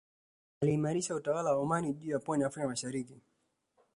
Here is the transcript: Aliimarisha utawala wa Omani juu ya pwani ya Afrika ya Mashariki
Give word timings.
Aliimarisha 0.61 1.15
utawala 1.15 1.51
wa 1.51 1.57
Omani 1.57 1.93
juu 1.93 2.09
ya 2.11 2.19
pwani 2.19 2.41
ya 2.43 2.47
Afrika 2.47 2.61
ya 2.61 2.67
Mashariki 2.67 3.21